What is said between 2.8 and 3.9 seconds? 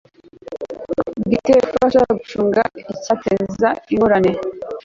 icyateza